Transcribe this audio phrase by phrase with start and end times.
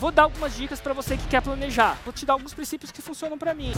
[0.00, 1.92] Vou dar algumas dicas para você que quer planejar.
[2.04, 3.72] Vou te dar alguns princípios que funcionam para mim.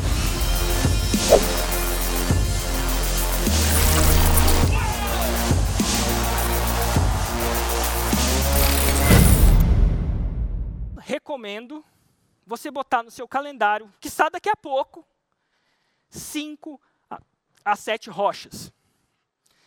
[10.98, 11.84] Recomendo
[12.46, 15.04] você botar no seu calendário, que está daqui a pouco,
[16.08, 16.80] 5
[17.64, 18.72] a 7 rochas.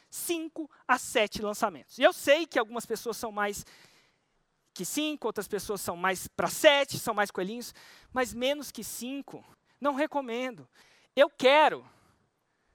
[0.10, 1.98] 5 a 7 lançamentos.
[1.98, 3.66] E eu sei que algumas pessoas são mais
[4.76, 7.74] que 5, outras pessoas são mais para 7, são mais coelhinhos,
[8.14, 9.44] mas menos que 5,
[9.80, 10.68] não recomendo.
[11.16, 11.84] Eu quero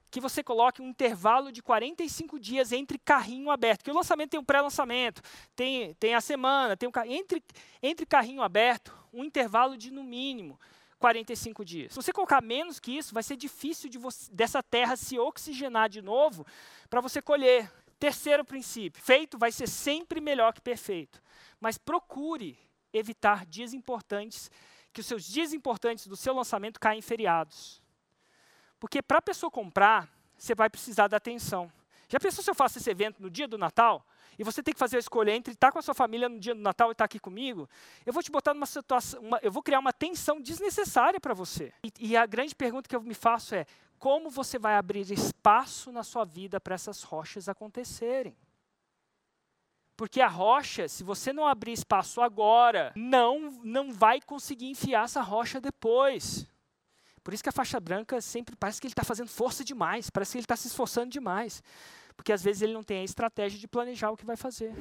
[0.09, 3.79] que você coloque um intervalo de 45 dias entre carrinho aberto.
[3.79, 5.21] Porque o lançamento tem um pré-lançamento,
[5.55, 7.41] tem, tem a semana, tem um, entre,
[7.81, 10.59] entre carrinho aberto, um intervalo de no mínimo
[10.99, 11.91] 45 dias.
[11.93, 15.87] Se você colocar menos que isso, vai ser difícil de você, dessa terra se oxigenar
[15.87, 16.45] de novo
[16.89, 17.71] para você colher.
[18.01, 21.21] Terceiro princípio: feito vai ser sempre melhor que perfeito.
[21.59, 22.57] Mas procure
[22.91, 24.49] evitar dias importantes,
[24.91, 27.79] que os seus dias importantes do seu lançamento caem em feriados.
[28.79, 31.71] Porque para a pessoa comprar, você vai precisar da atenção.
[32.09, 34.03] Já pensou se eu faço esse evento no dia do Natal?
[34.39, 36.55] E você tem que fazer a escolha entre estar com a sua família no dia
[36.55, 37.69] do Natal e estar aqui comigo?
[38.03, 41.71] Eu vou te botar numa situação, uma, eu vou criar uma tensão desnecessária para você.
[41.83, 43.67] E, e a grande pergunta que eu me faço é:
[44.01, 48.35] como você vai abrir espaço na sua vida para essas rochas acontecerem?
[49.95, 55.21] Porque a rocha, se você não abrir espaço agora, não, não vai conseguir enfiar essa
[55.21, 56.47] rocha depois.
[57.23, 60.31] Por isso que a faixa branca sempre parece que ele está fazendo força demais, parece
[60.31, 61.61] que ele está se esforçando demais.
[62.17, 64.73] Porque às vezes ele não tem a estratégia de planejar o que vai fazer.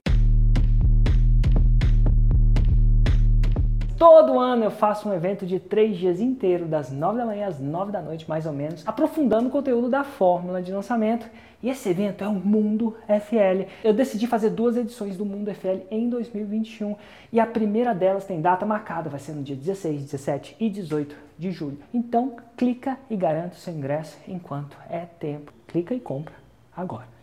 [4.00, 7.60] Todo ano eu faço um evento de três dias inteiro, das nove da manhã às
[7.60, 11.28] nove da noite, mais ou menos, aprofundando o conteúdo da fórmula de lançamento.
[11.62, 13.68] E esse evento é o Mundo FL.
[13.84, 16.96] Eu decidi fazer duas edições do Mundo FL em 2021
[17.30, 21.14] e a primeira delas tem data marcada, vai ser no dia 16, 17 e 18
[21.38, 21.76] de julho.
[21.92, 25.52] Então, clica e garanta o seu ingresso enquanto é tempo.
[25.66, 26.36] Clica e compra
[26.74, 27.19] agora.